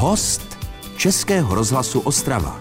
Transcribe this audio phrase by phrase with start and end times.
[0.00, 0.58] Host
[0.96, 2.60] Českého rozhlasu Ostrava.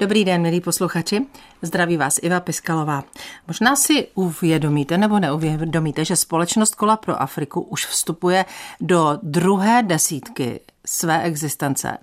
[0.00, 1.26] Dobrý den, milí posluchači.
[1.62, 3.04] Zdraví vás Iva Piskalová.
[3.46, 8.44] Možná si uvědomíte nebo neuvědomíte, že společnost Kola pro Afriku už vstupuje
[8.80, 11.98] do druhé desítky své existence.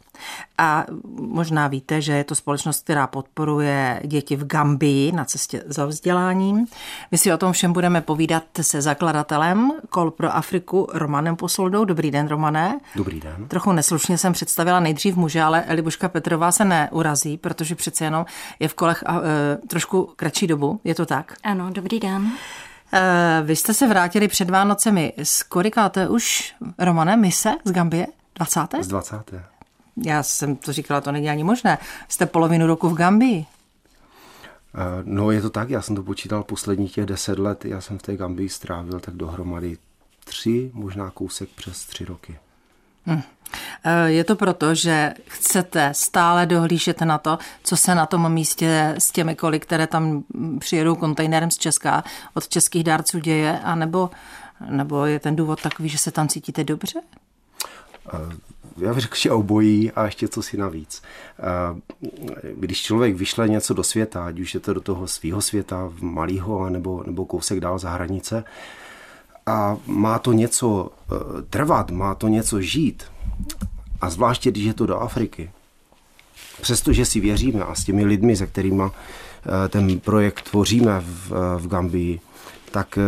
[0.58, 0.86] A
[1.20, 6.68] možná víte, že je to společnost, která podporuje děti v Gambii na cestě za vzděláním.
[7.12, 11.86] My si o tom všem budeme povídat se zakladatelem Kol pro Afriku Romanem Posoldou.
[11.86, 12.80] Dobrý den, Romané.
[12.96, 13.48] Dobrý den.
[13.48, 18.26] Trochu neslušně jsem představila nejdřív muže, ale Elibuška Petrová se neurazí, protože přece jenom
[18.60, 20.80] je v kolech a, e, trošku kratší dobu.
[20.84, 21.34] Je to tak?
[21.44, 22.32] Ano, dobrý den.
[22.94, 25.14] E, vy jste se vrátili před Vánocemi.
[25.24, 28.08] Z kolikáte už, Romane, mise z Gambie?
[28.36, 28.62] 20.
[28.82, 29.34] Z 20.
[30.06, 31.78] Já jsem to říkala, to není ani možné.
[32.08, 33.46] Jste polovinu roku v Gambii.
[34.76, 37.98] Eh, no je to tak, já jsem to počítal posledních těch deset let, já jsem
[37.98, 39.78] v té Gambii strávil tak dohromady
[40.24, 42.40] tři, možná kousek přes tři roky.
[43.08, 43.22] Hm.
[44.06, 49.12] Je to proto, že chcete stále dohlížet na to, co se na tom místě s
[49.12, 50.24] těmi kolik, které tam
[50.60, 54.10] přijedou kontejnerem z Česka, od českých dárců děje, anebo,
[54.70, 57.02] nebo je ten důvod takový, že se tam cítíte dobře?
[58.78, 61.02] Já bych řekl, že obojí a ještě co si navíc.
[62.56, 66.70] Když člověk vyšle něco do světa, ať už je to do toho svého světa, malého,
[66.70, 68.44] nebo, nebo kousek dál za hranice,
[69.46, 73.04] a má to něco e, trvat, má to něco žít,
[74.02, 75.52] a zvláště když je to do Afriky,
[76.62, 78.84] přestože si věříme a s těmi lidmi, se kterými
[79.70, 82.20] ten projekt tvoříme v, v Gambii,
[82.72, 83.00] tak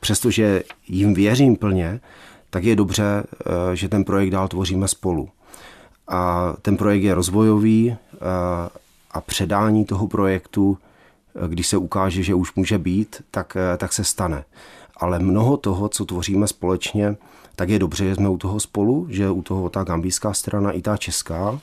[0.00, 2.00] přestože jim věřím plně,
[2.56, 3.04] tak je dobře,
[3.72, 5.28] eh, že ten projekt dál tvoříme spolu.
[6.08, 8.18] A ten projekt je rozvojový eh,
[9.10, 10.78] a předání toho projektu,
[11.44, 14.44] eh, když se ukáže, že už může být, tak, tak se stane.
[14.96, 17.16] Ale mnoho toho, co tvoříme společně,
[17.56, 20.82] tak je dobře, že jsme u toho spolu, že u toho ta gambijská strana i
[20.82, 21.60] ta česká.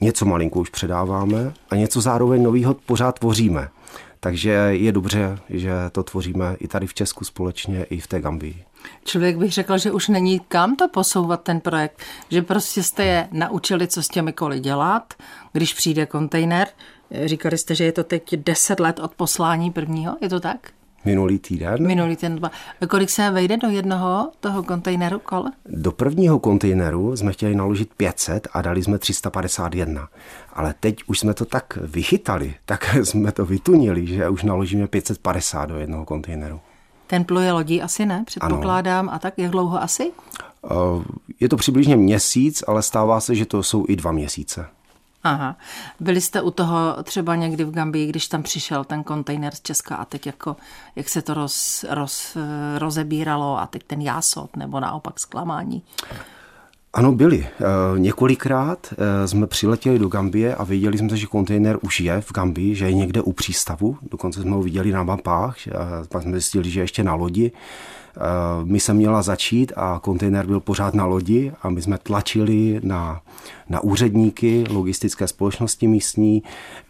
[0.00, 3.68] Něco malinko už předáváme a něco zároveň novýho pořád tvoříme.
[4.20, 8.64] Takže je dobře, že to tvoříme i tady v Česku společně, i v té Gambii.
[9.04, 13.28] Člověk bych řekl, že už není kam to posouvat ten projekt, že prostě jste je
[13.32, 15.14] naučili, co s těmi koly dělat,
[15.52, 16.68] když přijde kontejner.
[17.24, 20.70] Říkali jste, že je to teď 10 let od poslání prvního, je to tak?
[21.04, 21.86] Minulý týden.
[21.86, 22.36] Minulý týden.
[22.36, 22.50] Dva.
[22.88, 25.44] Kolik se vejde do jednoho toho kontejneru kol?
[25.66, 30.08] Do prvního kontejneru jsme chtěli naložit 500 a dali jsme 351.
[30.52, 35.66] Ale teď už jsme to tak vychytali, tak jsme to vytunili, že už naložíme 550
[35.66, 36.60] do jednoho kontejneru.
[37.10, 39.08] Ten pluje lodí asi ne, předpokládám.
[39.08, 39.16] Ano.
[39.16, 40.12] A tak jak dlouho asi?
[41.40, 44.68] Je to přibližně měsíc, ale stává se, že to jsou i dva měsíce.
[45.24, 45.56] Aha.
[46.00, 49.96] Byli jste u toho třeba někdy v Gambii, když tam přišel ten kontejner z Česka
[49.96, 50.56] a teď jako,
[50.96, 52.36] jak se to roz, roz,
[52.78, 55.82] rozebíralo a teď ten jásot nebo naopak zklamání?
[56.92, 57.46] Ano, byli.
[57.46, 57.64] Eh,
[57.98, 62.74] několikrát eh, jsme přiletěli do Gambie a věděli jsme, že kontejner už je v Gambii,
[62.74, 63.96] že je někde u přístavu.
[64.10, 65.56] Dokonce jsme ho viděli na mapách,
[66.08, 67.52] pak jsme zjistili, že je ještě na lodi.
[68.16, 68.20] Eh,
[68.64, 73.20] my se měla začít a kontejner byl pořád na lodi a my jsme tlačili na,
[73.68, 76.42] na úředníky logistické společnosti místní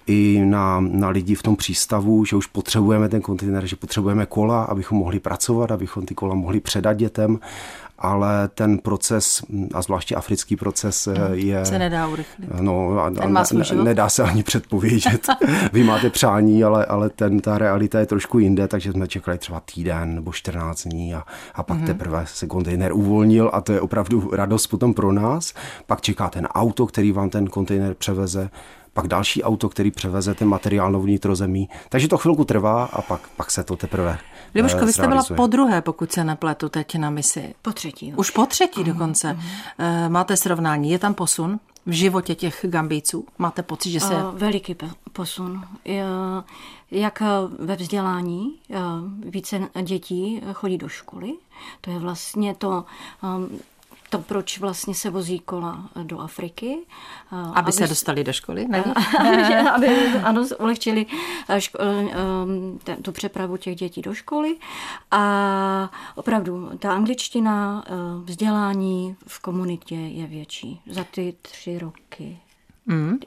[0.06, 4.64] i na, na lidi v tom přístavu, že už potřebujeme ten kontejner, že potřebujeme kola,
[4.64, 7.38] abychom mohli pracovat, abychom ty kola mohli předat dětem
[8.00, 9.42] ale ten proces,
[9.74, 11.64] a zvláště africký proces, eh, hmm, je...
[11.66, 12.48] Se nedá urychlit.
[12.60, 15.26] No, a, ten má ne, nedá se ani předpovědět.
[15.72, 19.60] Vy máte přání, ale, ale ten, ta realita je trošku jinde, takže jsme čekali třeba
[19.60, 21.22] týden nebo 14 dní a,
[21.54, 21.86] a pak hmm.
[21.86, 25.54] teprve se kontejner uvolnil a to je opravdu radost potom pro nás.
[25.86, 28.50] Pak čeká ten auto, který vám ten kontejner převeze
[28.92, 31.68] pak další auto, který převeze ten materiál na vnitrozemí.
[31.88, 34.18] Takže to chvilku trvá a pak, pak se to teprve
[34.54, 37.54] Libuško, vy jste byla po druhé, pokud se nepletu teď na misi.
[37.62, 38.12] Po třetí.
[38.12, 39.38] Už, už po třetí dokonce.
[39.78, 40.08] Uh-huh.
[40.08, 43.24] Máte srovnání, je tam posun v životě těch gambíců?
[43.38, 44.14] Máte pocit, že se...
[44.14, 44.76] Uh, veliký
[45.12, 45.64] posun.
[46.90, 47.22] Jak
[47.58, 48.54] ve vzdělání
[49.20, 51.32] více dětí chodí do školy,
[51.80, 52.84] to je vlastně to
[54.10, 56.78] to, proč vlastně se vozí kola do Afriky.
[57.30, 58.84] Aby, aby se dostali do školy, ne?
[59.74, 59.88] aby,
[60.22, 61.06] ano, ulehčili
[61.48, 61.78] eh, ško,
[62.88, 64.56] eh, tu přepravu těch dětí do školy.
[65.10, 67.92] A opravdu ta angličtina, eh,
[68.24, 72.38] vzdělání v komunitě je větší za ty tři roky.
[72.90, 73.18] Mm.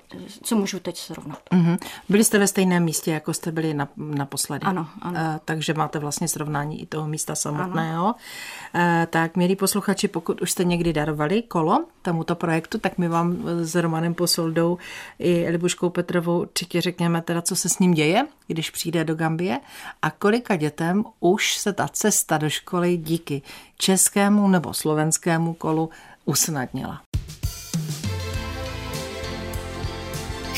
[0.44, 1.40] co můžu teď srovnat.
[1.52, 1.78] Mm-hmm.
[2.10, 4.66] Byli jste ve stejném místě, jako jste byli na, naposledy.
[4.66, 5.20] Ano, ano.
[5.20, 8.06] Uh, takže máte vlastně srovnání i toho místa samotného.
[8.06, 13.38] Uh, tak, milí posluchači, pokud už jste někdy darovali kolo tomuto projektu, tak my vám
[13.62, 14.78] s Romanem Posoldou
[15.20, 19.60] i Libuškou Petrovou určitě řekněme teda, co se s ním děje, když přijde do Gambie
[20.02, 23.42] a kolika dětem už se ta cesta do školy díky
[23.78, 25.90] českému nebo slovenskému kolu
[26.26, 27.02] usnadnila.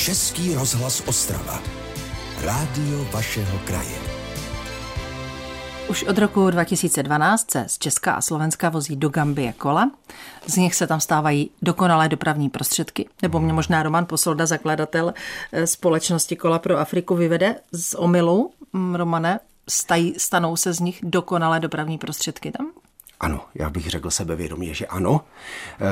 [0.06, 1.60] Český rozhlas Ostrava.
[2.42, 3.98] Rádio vašeho kraje.
[5.90, 9.92] Už od roku 2012 se z Česka a Slovenska vozí do Gambie kola.
[10.48, 13.10] Z nich se tam stávají dokonalé dopravní prostředky.
[13.22, 15.14] Nebo mě možná Roman Posolda, zakladatel
[15.52, 18.52] eh, společnosti Kola pro Afriku, vyvede z omilu.
[18.74, 22.72] Mm, Romane, stají, stanou se z nich dokonalé dopravní prostředky tam?
[23.20, 25.86] Ano, já bych řekl sebevědomě, že ano, eh,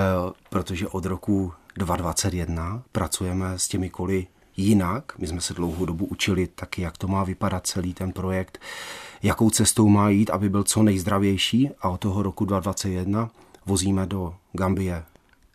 [0.50, 4.28] protože od roku 2021 pracujeme s těmi koly
[4.58, 5.18] jinak.
[5.18, 8.60] My jsme se dlouhou dobu učili taky, jak to má vypadat celý ten projekt,
[9.24, 13.30] jakou cestou má jít, aby byl co nejzdravější a od toho roku 2021
[13.66, 15.04] vozíme do Gambie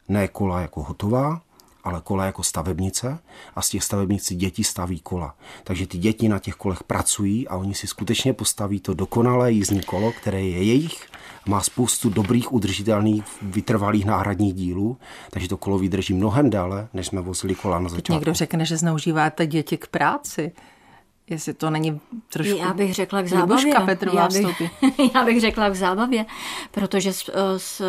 [0.08, 1.40] ne kola jako hotová,
[1.84, 3.18] ale kola jako stavebnice
[3.56, 5.34] a z těch stavebnic děti staví kola.
[5.64, 9.80] Takže ty děti na těch kolech pracují a oni si skutečně postaví to dokonalé jízdní
[9.80, 11.08] kolo, které je jejich
[11.48, 14.96] má spoustu dobrých, udržitelných, vytrvalých náhradních dílů,
[15.30, 18.12] takže to kolo vydrží mnohem déle, než jsme vozili kola na začátku.
[18.12, 20.52] Někdo řekne, že zneužíváte děti k práci.
[21.30, 22.56] Jestli to není trošku...
[22.56, 23.74] Já bych řekla k zábavě.
[24.12, 24.62] já, bych,
[25.14, 26.26] já bych řekla k zábavě,
[26.70, 27.82] protože s, s,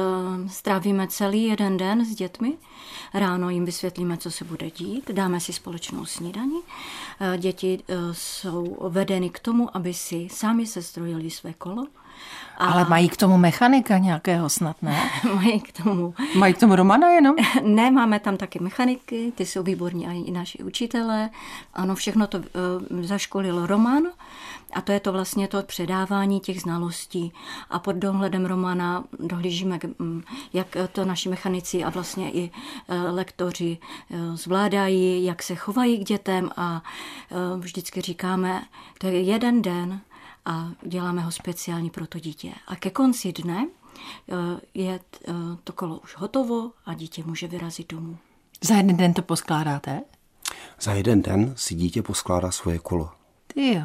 [0.47, 2.57] strávíme celý jeden den s dětmi.
[3.13, 6.59] Ráno jim vysvětlíme, co se bude dít, dáme si společnou snídani.
[7.37, 11.87] Děti eh, jsou vedeny k tomu, aby si sami sestrojili své kolo
[12.59, 12.65] a...
[12.65, 15.09] Ale mají k tomu mechanika nějakého snad, ne?
[15.35, 16.13] mají k tomu.
[16.35, 17.35] Mají k tomu Romana jenom?
[17.63, 21.29] ne, máme tam taky mechaniky, ty jsou výborní a i naši učitelé.
[21.73, 22.43] Ano, všechno to uh,
[23.01, 24.03] zaškolil Roman.
[24.73, 27.33] A to je to vlastně to předávání těch znalostí.
[27.69, 29.79] A pod dohledem Romana dohlížíme,
[30.53, 32.51] jak to naši mechanici a vlastně i
[32.87, 33.77] eh, lektoři
[34.11, 36.81] eh, zvládají, jak se chovají k dětem a
[37.57, 38.63] vždycky říkáme,
[38.97, 40.01] to je jeden den,
[40.45, 42.53] a děláme ho speciálně pro to dítě.
[42.67, 44.35] A ke konci dne eh,
[44.73, 45.33] je eh,
[45.63, 48.17] to kolo už hotovo a dítě může vyrazit domů.
[48.61, 50.01] Za jeden den to poskládáte?
[50.81, 53.09] Za jeden den si dítě poskládá svoje kolo.
[53.47, 53.83] Ty jo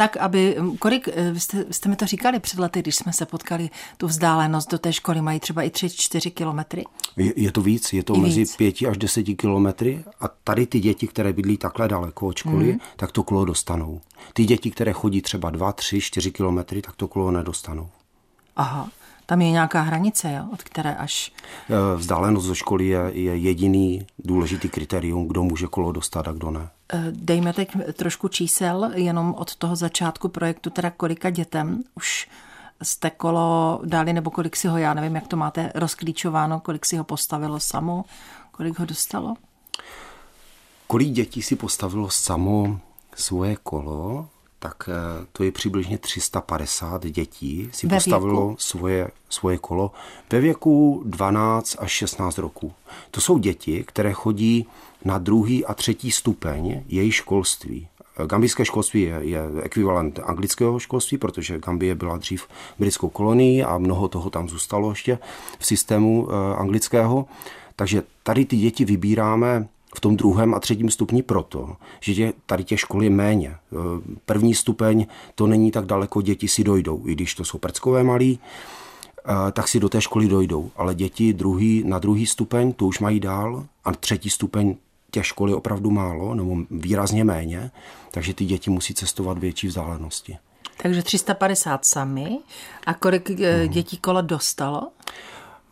[0.00, 3.70] tak, aby, kolik, vy jste, jste mi to říkali před lety, když jsme se potkali,
[3.96, 6.84] tu vzdálenost do té školy mají třeba i 3-4 kilometry?
[7.16, 8.56] Je, je to víc, je to I mezi víc.
[8.56, 12.78] 5 až 10 kilometry a tady ty děti, které bydlí takhle daleko od školy, mm.
[12.96, 14.00] tak to kolo dostanou.
[14.32, 17.88] Ty děti, které chodí třeba 2, 3, 4 kilometry, tak to kolo nedostanou.
[18.56, 18.88] Aha.
[19.30, 21.32] Tam je nějaká hranice, jo, od které až...
[21.70, 26.50] Eh, vzdálenost do školy je, je jediný důležitý kritérium, kdo může kolo dostat a kdo
[26.50, 26.68] ne.
[26.92, 32.28] Eh, dejme teď trošku čísel, jenom od toho začátku projektu, teda kolika dětem už
[32.82, 36.96] jste kolo dali, nebo kolik si ho, já nevím, jak to máte rozklíčováno, kolik si
[36.96, 38.04] ho postavilo samo,
[38.50, 39.34] kolik ho dostalo?
[40.86, 42.80] Kolik dětí si postavilo samo
[43.14, 44.28] svoje kolo?
[44.62, 49.90] Tak eh, to je přibližně 350 dětí si ve postavilo svoje, svoje kolo
[50.32, 52.72] ve věku 12 až 16 roků.
[53.10, 54.66] To jsou děti, které chodí
[55.04, 57.88] na druhý a třetí stupeň její školství.
[58.26, 62.46] Gambijské školství je, je ekvivalent anglického školství, protože Gambie byla dřív
[62.78, 65.18] britskou kolonií a mnoho toho tam zůstalo ještě
[65.58, 67.26] v systému eh, anglického.
[67.76, 72.64] Takže tady ty děti vybíráme v tom druhém a třetím stupni proto, že tě, tady
[72.64, 73.48] těch škol je méně.
[73.48, 73.56] E,
[74.24, 78.38] první stupeň to není tak daleko, děti si dojdou, i když to jsou prckové malí,
[79.48, 80.70] e, tak si do té školy dojdou.
[80.76, 84.76] Ale děti druhý, na druhý stupeň to už mají dál a třetí stupeň
[85.10, 87.70] těch škol je opravdu málo, nebo výrazně méně,
[88.10, 90.38] takže ty děti musí cestovat větší vzdálenosti.
[90.82, 92.38] Takže 350 sami.
[92.86, 93.68] A kolik hmm.
[93.68, 94.88] dětí kola dostalo?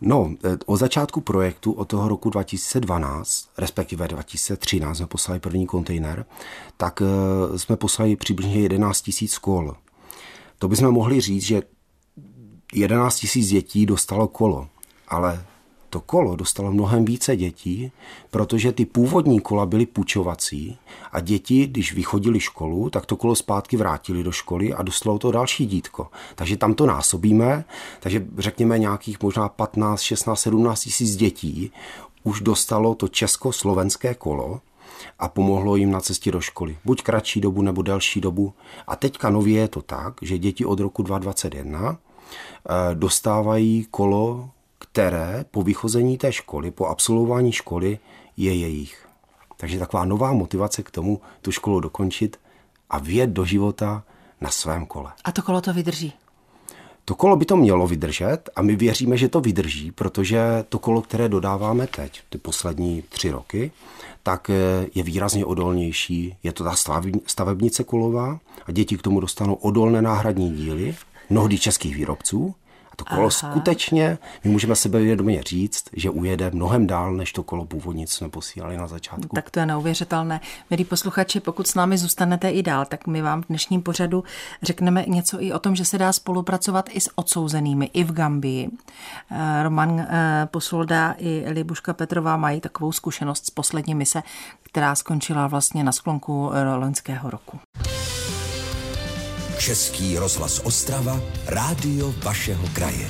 [0.01, 6.27] No, e, o začátku projektu od toho roku 2012, respektive 2013 jsme poslali první kontejner,
[6.77, 9.77] tak e, jsme poslali přibližně 11 tisíc kol.
[10.59, 11.63] To bychom mohli říct, že
[12.75, 14.69] 11 tisíc dětí dostalo kolo,
[15.09, 15.45] ale
[15.91, 17.93] to kolo dostalo mnohem více dětí,
[18.31, 20.79] protože ty původní kola byly půjčovací
[21.13, 25.33] a děti, když vychodili školu, tak to kolo zpátky vrátili do školy a dostalo to
[25.33, 26.09] další dítko.
[26.35, 27.65] Takže tam to násobíme,
[28.01, 31.73] takže řekněme nějakých možná 15, 16, 17 tisíc dětí
[32.25, 34.61] už dostalo to česko-slovenské kolo,
[35.19, 36.77] a pomohlo jim na cestě do školy.
[36.85, 38.53] Buď kratší dobu nebo delší dobu.
[38.87, 44.51] A teďka nově je to tak, že děti od roku 2021 eh, dostávají kolo
[44.99, 47.99] které po vychození té školy, po absolvování školy,
[48.37, 49.07] je jejich.
[49.57, 52.37] Takže taková nová motivace k tomu tu školu dokončit
[52.91, 54.03] a vjet do života
[54.41, 55.13] na svém kole.
[55.25, 56.13] A to kolo to vydrží?
[57.05, 61.03] To kolo by to mělo vydržet a my věříme, že to vydrží, protože to kolo,
[61.03, 63.73] které dodáváme teď, ty poslední tři roky,
[64.23, 66.37] tak eh, je výrazně odolnější.
[66.43, 66.75] Je to ta
[67.27, 70.97] stavebnice kolová a děti k tomu dostanou odolné náhradní díly,
[71.31, 72.55] mnohdy českých výrobců,
[72.99, 73.31] to kolo Aha.
[73.31, 78.29] skutečně, my můžeme sebevědomě říct, že ujede mnohem dál, než to kolo původně, co jsme
[78.29, 79.37] posílali na začátku.
[79.37, 80.41] Tak to je neuvěřitelné.
[80.71, 84.25] Milí posluchači, pokud s námi zůstanete i dál, tak my vám v dnešním pořadu
[84.63, 88.71] řekneme něco i o tom, že se dá spolupracovat i s odsouzenými, i v Gambii.
[89.31, 94.23] Eh, Roman eh, Posolda i Libuška Petrová mají takovou zkušenost z poslední mise,
[94.63, 97.61] která skončila vlastně na sklonku eh, loňského roku.
[99.59, 103.09] Český rozhlas Ostrava, rádio vašeho kraje.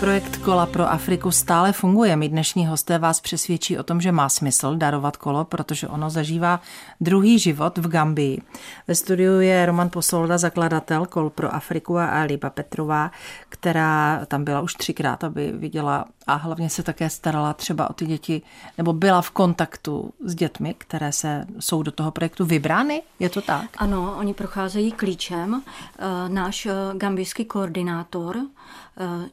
[0.00, 2.16] Projekt Kola pro Afriku stále funguje.
[2.16, 6.60] My dnešní hosté vás přesvědčí o tom, že má smysl darovat kolo, protože ono zažívá
[7.00, 8.42] druhý život v Gambii.
[8.88, 13.10] Ve studiu je Roman Posolda, zakladatel Kol pro Afriku a Aliba Petrová,
[13.48, 18.06] která tam byla už třikrát, aby viděla a hlavně se také starala třeba o ty
[18.06, 18.42] děti,
[18.78, 23.02] nebo byla v kontaktu s dětmi, které se jsou do toho projektu vybrány.
[23.18, 23.70] Je to tak?
[23.76, 25.62] Ano, oni procházejí klíčem.
[25.98, 28.36] Eh, náš eh, gambijský koordinátor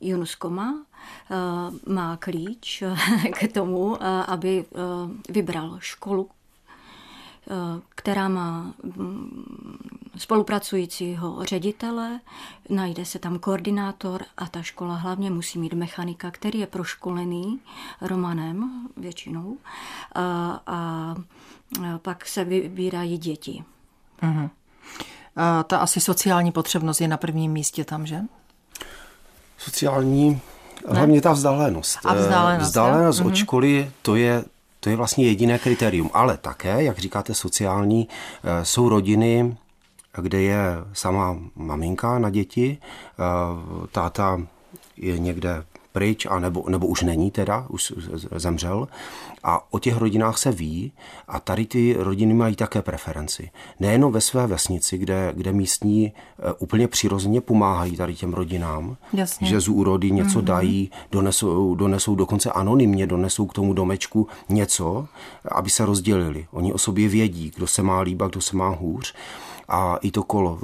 [0.01, 0.73] Yunus Koma
[1.87, 2.83] má klíč
[3.39, 4.65] k tomu, aby
[5.29, 6.29] vybral školu,
[7.95, 9.77] která má mm,
[10.17, 12.19] spolupracujícího ředitele,
[12.69, 17.59] najde se tam koordinátor a ta škola hlavně musí mít mechanika, který je proškolený
[18.01, 19.57] Romanem většinou
[20.15, 21.15] a, a
[21.97, 23.63] pak se vybírají děti.
[24.21, 24.49] Uh-huh.
[25.35, 28.19] A ta asi sociální potřebnost je na prvním místě tam, že?
[29.57, 30.97] Sociální, ne?
[30.97, 31.99] hlavně ta vzdálenost.
[32.05, 33.33] A vzdálenost, vzdálenost od uh-huh.
[33.33, 34.43] školy, to je
[34.79, 36.09] to je vlastně jediné kritérium.
[36.13, 38.07] Ale také, jak říkáte, sociální,
[38.43, 39.57] eh, jsou rodiny,
[40.21, 40.61] kde je
[40.93, 44.41] sama maminka na děti, eh, táta
[44.97, 47.93] je někde pryč, a nebo, nebo už není teda, už
[48.35, 48.87] zemřel.
[49.43, 50.91] A o těch rodinách se ví
[51.27, 53.49] a tady ty rodiny mají také preferenci.
[53.79, 56.11] Nejenom ve své vesnici, kde, kde místní e,
[56.59, 59.47] úplně přirozeně pomáhají tady těm rodinám, Jasně.
[59.47, 60.43] že z úrody něco mm-hmm.
[60.43, 65.07] dají, donesou, donesou dokonce anonymně, donesou k tomu domečku něco,
[65.51, 66.47] aby se rozdělili.
[66.51, 69.13] Oni o sobě vědí, kdo se má líba, kdo se má hůř
[69.69, 70.59] a i to kolo.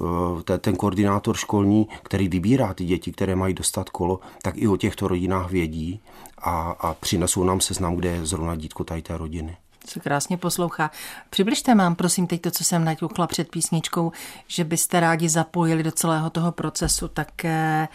[0.50, 4.78] Eh, ten koordinátor školní, který vybírá ty děti, které mají dostat kolo, tak i o
[4.78, 6.00] těchto rodinách vědí
[6.38, 9.58] a, a přinesou nám seznam, kde je zrovna dítko tady té rodiny
[9.90, 10.92] se krásně poslouchá.
[11.30, 14.12] Přibližte mám, prosím, teď to, co jsem naťukla před písničkou,
[14.48, 17.88] že byste rádi zapojili do celého toho procesu také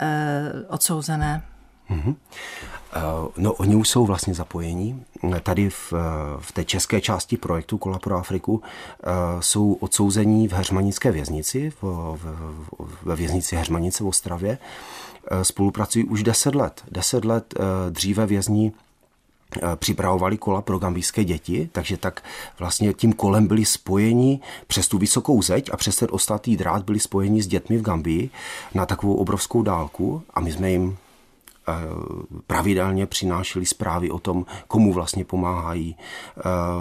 [0.00, 1.42] e, odsouzené.
[1.90, 2.14] Mm-hmm.
[3.36, 5.04] No, oni už jsou vlastně zapojení.
[5.42, 5.92] Tady v,
[6.38, 9.06] v té české části projektu Kola pro Afriku eh,
[9.40, 11.72] jsou odsouzení v Heřmanické věznici,
[13.02, 14.58] ve věznici Heřmanice v Ostravě.
[15.30, 16.84] Eh, spolupracují už deset let.
[16.90, 17.54] Deset let
[17.90, 18.72] dříve vězní
[19.76, 22.22] připravovali kola pro gambijské děti, takže tak
[22.58, 27.00] vlastně tím kolem byli spojeni přes tu vysokou zeď a přes ten ostatý drát byli
[27.00, 28.30] spojeni s dětmi v Gambii
[28.74, 30.96] na takovou obrovskou dálku a my jsme jim
[32.46, 35.96] pravidelně přinášeli zprávy o tom, komu vlastně pomáhají.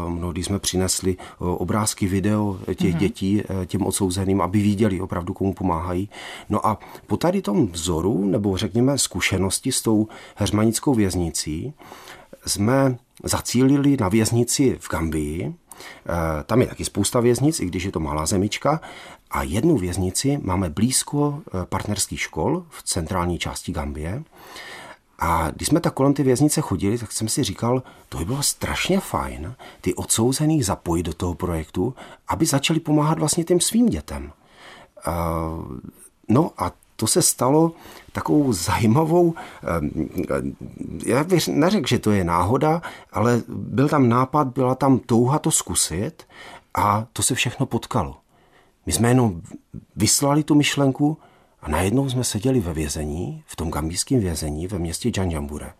[0.07, 2.97] Mnohdy jsme přinesli obrázky, video těch mm-hmm.
[2.97, 6.09] dětí těm odsouzeným, aby viděli opravdu, komu pomáhají.
[6.49, 11.73] No a po tady tom vzoru, nebo řekněme zkušenosti s tou heřmanickou věznicí,
[12.45, 15.53] jsme zacílili na věznici v Gambii,
[16.45, 18.81] tam je taky spousta věznic, i když je to malá zemička.
[19.31, 24.23] A jednu věznici máme blízko partnerských škol v centrální části Gambie.
[25.19, 28.43] A když jsme tak kolem ty věznice chodili, tak jsem si říkal, to by bylo
[28.43, 31.95] strašně fajn ty odsouzený zapojit do toho projektu,
[32.27, 34.31] aby začali pomáhat vlastně těm svým dětem.
[35.07, 35.13] Uh,
[36.29, 36.71] no a
[37.03, 37.71] to se stalo
[38.11, 39.33] takovou zajímavou,
[41.05, 42.81] já bych neřekl, že to je náhoda,
[43.11, 46.23] ale byl tam nápad, byla tam touha to zkusit
[46.73, 48.17] a to se všechno potkalo.
[48.85, 49.41] My jsme jenom
[49.95, 51.17] vyslali tu myšlenku,
[51.61, 55.73] a najednou jsme seděli ve vězení, v tom gambijském vězení ve městě Džanjambure.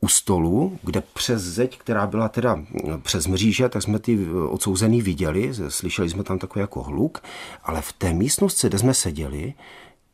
[0.00, 2.66] U stolu, kde přes zeď, která byla teda mm,
[3.02, 7.22] přes mříže, tak jsme ty eh, odsouzený viděli, slyšeli jsme tam takový jako hluk,
[7.62, 9.54] ale v té místnosti, kde jsme seděli,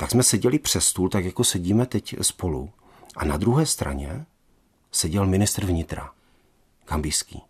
[0.04, 2.70] tak jsme seděli přes stůl, tak jako sedíme teď spolu.
[3.16, 4.26] A na druhé straně
[4.92, 6.10] seděl ministr vnitra,
[6.88, 7.42] gambijský,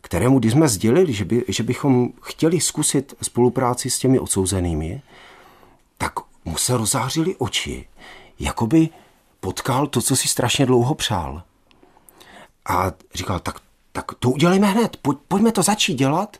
[0.00, 5.02] kterému, když jsme sdělili, že, by, že bychom chtěli zkusit spolupráci s těmi odsouzenými,
[5.98, 6.12] tak
[6.44, 7.88] mu se rozářily oči,
[8.38, 8.88] jako by
[9.40, 11.42] potkal to, co si strašně dlouho přál.
[12.68, 13.60] A říkal, tak,
[13.92, 16.36] tak to udělejme hned, pojď, pojďme to začít dělat,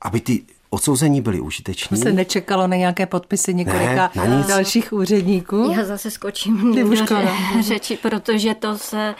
[0.00, 0.44] aby ty
[0.74, 1.96] odsouzení byly užiteční.
[1.96, 4.46] To se nečekalo na nějaké podpisy několika Ne, na nic.
[4.46, 5.72] dalších úředníků.
[5.76, 7.62] Já zase skočím do Libuško, no.
[7.62, 9.14] řeči, protože to se,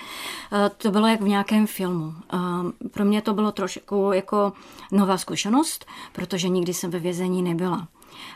[0.52, 2.12] eh, to bylo jak v nějakém filmu.
[2.34, 2.38] Eh,
[2.90, 4.52] Pro mě to bylo trošku jako
[4.92, 7.88] nová zkušenost, protože nikdy jsem ve vězení nebyla.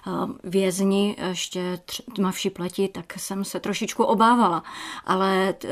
[0.07, 0.11] Eh,
[0.45, 1.79] Vězni ještě
[2.17, 4.63] tmavší pleti, tak jsem se trošičku obávala,
[5.07, 5.69] ale eh,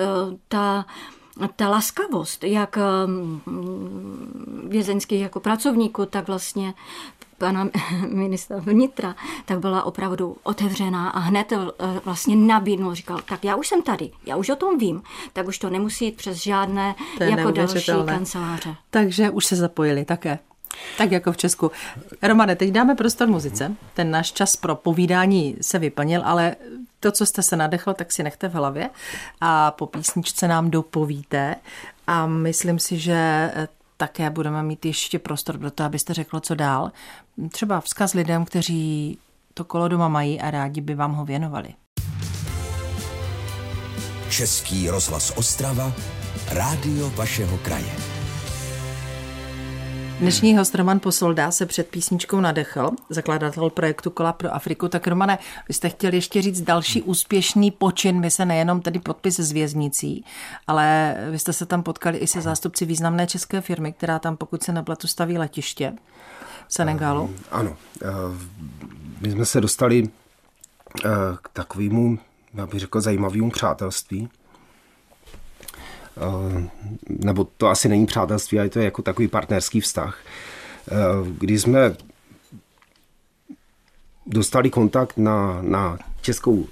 [0.48, 0.86] ta
[1.56, 3.40] ta laskavost, jak mm,
[4.68, 6.74] vězeňských jako pracovníků, tak vlastně
[7.38, 7.68] pana
[8.08, 9.14] ministra vnitra,
[9.44, 11.56] tak byla opravdu otevřená a hned eh,
[12.04, 15.02] vlastně nabídnul, říkal, tak já už jsem tady, já už o tom vím,
[15.32, 18.74] tak už to nemusí jít přes žádné jako další kanceláře.
[18.90, 20.38] Takže už se zapojili také.
[20.98, 21.70] Tak jako v Česku.
[22.22, 23.76] Romane, teď dáme prostor muzice.
[23.94, 26.56] Ten náš čas pro povídání se vyplnil, ale
[27.00, 28.90] to, co jste se nadechl, tak si nechte v hlavě
[29.40, 31.54] a po písničce nám dopovíte.
[32.06, 33.12] A myslím si, že
[33.54, 36.92] eh, také budeme mít ještě prostor pro to, abyste řekl, co dál.
[37.50, 39.18] Třeba vzkaz lidem, kteří
[39.54, 41.68] to kolo doma mají a rádi by vám ho věnovali.
[44.30, 45.92] Český rozhlas Ostrava,
[46.52, 47.92] rádio vašeho kraje.
[50.20, 54.88] Dnešní host Roman Posolda se před písničkou nadechl, zakladatel projektu Kola pro Afriku.
[54.88, 55.38] Tak Romane,
[55.68, 60.24] vy jste chtěl ještě říct další úspěšný počin, my se nejenom tedy podpis z věznicí,
[60.66, 64.62] ale vy jste se tam potkali i se zástupci významné české firmy, která tam, pokud
[64.62, 65.92] se nepletu, staví letiště
[66.68, 67.34] Senegalu.
[67.50, 68.06] Ano, eh,
[69.20, 70.08] my jsme se dostali
[71.04, 71.08] eh,
[71.42, 72.18] k takovému,
[72.54, 74.28] já bych řekl, zajímavému přátelství.
[77.08, 80.18] Nebo to asi není přátelství, ale to je jako takový partnerský vztah.
[81.38, 81.96] Když jsme
[84.26, 86.66] dostali kontakt na, na českou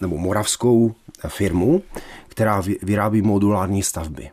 [0.00, 0.94] nebo moravskou
[1.28, 1.82] firmu,
[2.28, 4.30] která vy- vyrábí modulární stavby.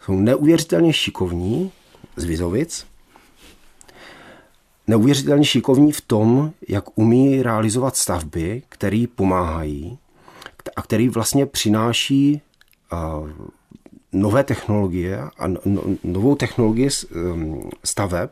[0.00, 1.72] Jsou neuvěřitelně šikovní
[2.16, 2.86] z Vizovic,
[4.86, 9.98] neuvěřitelně šikovní v tom, jak umí realizovat stavby, které pomáhají
[10.76, 12.40] a který vlastně přináší
[12.90, 13.20] a,
[14.12, 18.30] nové technologie a no, no- novou technologii um, staveb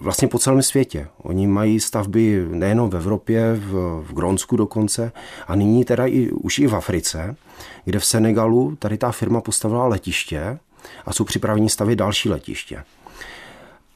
[0.00, 1.08] vlastně po celém světě.
[1.22, 5.12] Oni mají stavby nejenom v Evropě, v, v Grónsku dokonce,
[5.46, 7.36] a nyní teda i, už i v Africe,
[7.84, 10.58] kde v Senegalu tady ta firma postavila letiště
[11.06, 12.84] a jsou připraveni stavět další letiště.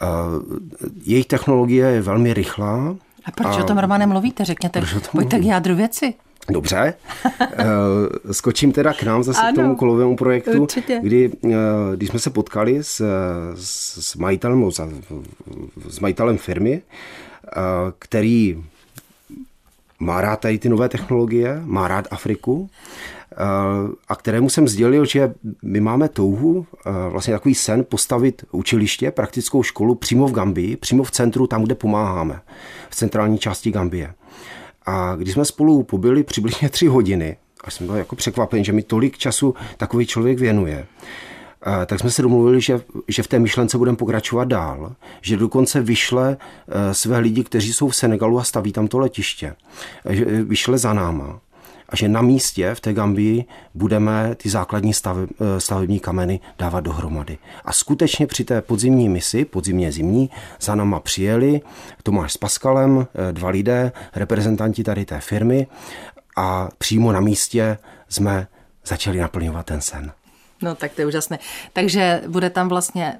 [0.03, 0.43] Uh,
[1.05, 2.97] jejich technologie je velmi rychlá.
[3.25, 4.45] A proč o tom, Romane, mluvíte?
[4.45, 5.51] Řekněte, Proč o tom pojďte k mluvím?
[5.51, 6.15] jádru věci.
[6.51, 6.95] Dobře.
[7.59, 11.01] Eh, Skočím teda k nám zase Ano, k tomu kolovému projektu, určitě.
[11.03, 11.51] kdy eh,
[11.97, 13.01] když jsme se potkali s,
[13.55, 14.71] s, s majitelem,
[15.89, 16.83] s majitelem firmy,
[17.47, 17.61] eh,
[17.99, 18.65] který
[19.99, 22.71] má rád tady ty nové technologie, má rád Afriku
[23.33, 23.37] eh,
[24.09, 29.63] a kterému jsem sdělil, že my máme touhu, eh, vlastně takový sen postavit učiliště, praktickou
[29.63, 32.41] školu přímo v Gambii, přímo v centru, tam, kde pomáháme,
[32.91, 34.15] v centrální části Gambie.
[34.87, 38.83] A když jsme spolu pobyli přibližně tři hodiny, a jsem byl jako překvapen, že mi
[38.83, 40.87] tolik času takový člověk věnuje,
[41.87, 46.37] tak jsme se domluvili, že, že v té myšlence budeme pokračovat dál, že dokonce vyšle
[46.69, 49.55] eh, své lidi, kteří jsou v Senegalu a staví tam to letiště,
[50.05, 51.41] eh, že eh, vyšle za náma
[51.89, 56.81] a že na místě v té Gambii budeme ty základní stave, eh, stavební kameny dávat
[56.81, 57.39] dohromady.
[57.65, 61.61] A skutečně při té podzimní misi, podzimně zimní, za náma přijeli
[62.03, 65.67] Tomáš s Paskalem, eh, dva lidé, reprezentanti tady té firmy
[66.37, 68.47] a přímo na místě jsme
[68.87, 70.13] začali naplňovat ten sen.
[70.63, 71.39] No tak to je úžasné.
[71.73, 73.19] Takže bude tam vlastně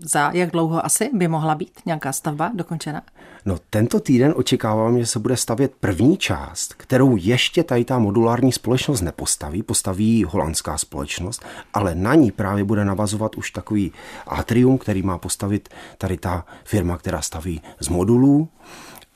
[0.00, 3.02] za jak dlouho asi by mohla být nějaká stavba dokončena?
[3.44, 8.52] No tento týden očekávám, že se bude stavět první část, kterou ještě tady ta modulární
[8.52, 13.92] společnost nepostaví, postaví holandská společnost, ale na ní právě bude navazovat už takový
[14.26, 18.48] atrium, který má postavit tady ta firma, která staví z modulů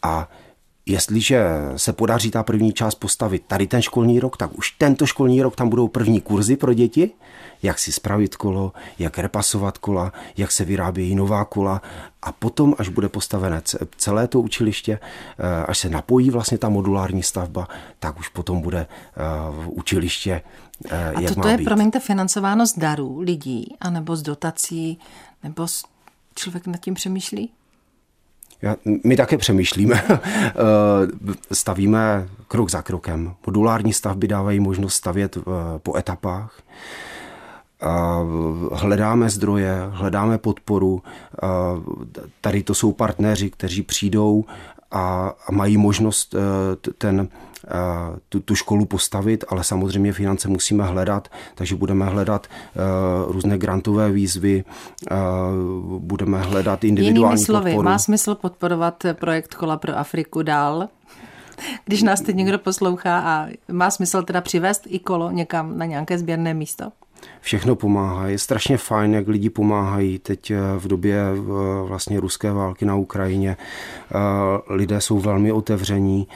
[0.03, 0.29] a
[0.87, 1.45] Jestliže
[1.77, 5.57] se podaří ta první část postavit tady ten školní rok, tak už tento školní rok
[5.57, 7.11] tam budou první kurzy pro děti,
[7.63, 11.83] jak si spravit kolo, jak repasovat kola, jak se vyrábějí nová kola
[12.23, 14.99] a potom, až bude postavené ce- celé to učiliště,
[15.39, 17.69] eh, až se napojí vlastně ta modulární stavba,
[17.99, 20.43] tak už potom bude eh, v učiliště,
[20.91, 21.65] eh, A jak toto má je, být.
[21.65, 24.99] promiňte, financováno z darů lidí, anebo z dotací,
[25.43, 25.85] nebo z...
[26.35, 27.51] člověk nad tím přemýšlí?
[28.63, 30.55] Já, my také přemýšlíme, Eh,
[31.53, 33.35] stavíme krok za krokem.
[33.47, 35.43] Modulární stavby dávají možnost stavět eh,
[35.79, 36.63] po etapách.
[37.81, 38.21] A
[38.73, 41.03] Hledáme zdroje, hledáme podporu.
[42.41, 44.45] Tady to jsou partneři, kteří přijdou
[44.93, 46.35] a, a mají možnost
[46.99, 47.29] ten
[48.29, 52.47] tu, tu školu postavit, ale samozřejmě finance musíme hledat, takže budeme hledat
[53.27, 54.65] uh, různé grantové výzvy,
[55.99, 57.89] budeme hledat individuální Jinými slovy, podporu.
[57.89, 60.89] má smysl podporovat projekt Kola pro Afriku dál?
[61.85, 66.19] Když nás teď někdo poslouchá a má smysl teda přivést i kolo někam na nějaké
[66.19, 66.93] sběrné místo?
[67.41, 68.29] Všechno pomáhá.
[68.29, 71.41] Je strašně fajn, jak lidi pomáhají teď eh, v době eh,
[71.89, 73.57] vlastně ruské války na Ukrajině.
[73.57, 74.17] Eh,
[74.75, 76.29] lidé jsou velmi otevření,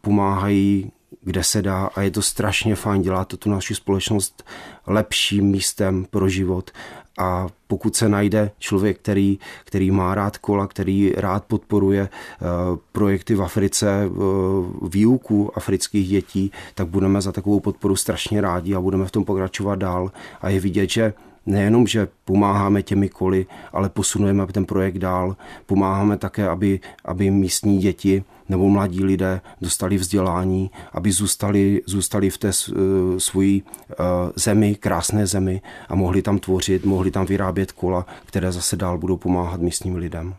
[0.00, 0.92] pomáhají
[1.24, 4.44] kde se dá a je to strašně fajn, dělá to tu naši společnost
[4.86, 6.70] lepším místem pro život
[7.18, 13.34] a pokud se najde člověk, který, který má rád kola, který rád podporuje uh, projekty
[13.34, 19.04] v Africe, uh, výuku afrických dětí, tak budeme za takovou podporu strašně rádi a budeme
[19.04, 20.12] v tom pokračovat dál.
[20.40, 21.12] A je vidět, že
[21.46, 25.36] nejenom, že pomáháme těmi koly, ale posunujeme ten projekt dál.
[25.66, 32.38] Pomáháme také, aby, aby místní děti nebo mladí lidé dostali vzdělání, aby zůstali, zůstali v
[32.38, 32.76] té uh,
[33.18, 33.96] svojí uh,
[34.36, 39.16] zemi, krásné zemi a mohli tam tvořit, mohli tam vyrábět kola, které zase dál budou
[39.16, 40.34] pomáhat místním lidem.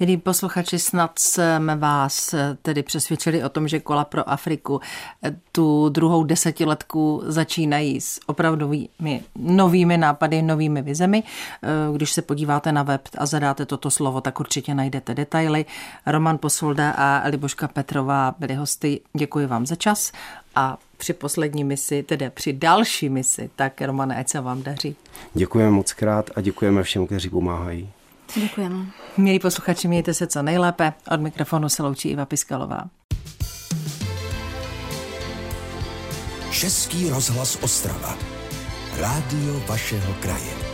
[0.00, 4.80] Milí posluchači, snad jsme vás tedy přesvědčili o tom, že kola pro Afriku
[5.52, 11.22] tu druhou desetiletku začínají s opravdovými novými nápady, novými vizemi.
[11.92, 15.64] Když se podíváte na web a zadáte toto slovo, tak určitě najdete detaily.
[16.06, 19.00] Roman Posolda a Liboška Petrová byli hosty.
[19.12, 20.12] Děkuji vám za čas
[20.54, 24.96] a při poslední misi, tedy při další misi, tak Romane, ať se vám daří.
[25.34, 27.90] Děkujeme moc krát a děkujeme všem, kteří pomáhají.
[28.34, 28.86] Děkujeme.
[29.16, 30.92] Milí posluchači, mějte se co nejlépe.
[31.10, 32.84] Od mikrofonu se loučí Iva Piskalová.
[36.50, 38.18] Český rozhlas Ostrava.
[39.00, 40.67] Rádio vašeho kraje.